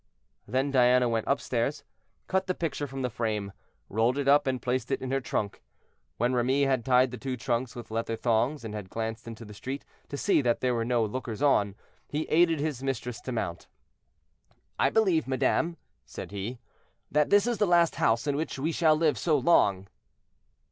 Then 0.47 0.71
Diana 0.71 1.07
went 1.07 1.27
upstairs, 1.27 1.83
cut 2.25 2.47
the 2.47 2.55
picture 2.55 2.87
from 2.87 3.03
the 3.03 3.09
frame, 3.11 3.51
rolled 3.87 4.17
it 4.17 4.27
up, 4.27 4.47
and 4.47 4.59
placed 4.59 4.89
it 4.89 4.99
in 4.99 5.11
her 5.11 5.21
trunk. 5.21 5.61
When 6.17 6.33
Remy 6.33 6.63
had 6.63 6.83
tied 6.83 7.11
the 7.11 7.19
two 7.19 7.37
trunks 7.37 7.75
with 7.75 7.91
leather 7.91 8.15
thongs, 8.15 8.63
and 8.65 8.73
had 8.73 8.89
glanced 8.89 9.27
into 9.27 9.45
the 9.45 9.53
street 9.53 9.85
to 10.09 10.17
see 10.17 10.41
that 10.41 10.59
there 10.59 10.73
were 10.73 10.83
no 10.83 11.05
lookers 11.05 11.43
on, 11.43 11.75
he 12.09 12.23
aided 12.29 12.59
his 12.59 12.81
mistress 12.81 13.21
to 13.21 13.31
mount. 13.31 13.67
"I 14.79 14.89
believe, 14.89 15.27
madame," 15.27 15.77
said 16.03 16.31
he, 16.31 16.57
"that 17.11 17.29
this 17.29 17.45
is 17.45 17.59
the 17.59 17.67
last 17.67 17.97
house 17.97 18.25
in 18.25 18.35
which 18.35 18.57
we 18.57 18.71
shall 18.71 18.95
live 18.95 19.19
so 19.19 19.37
long." 19.37 19.87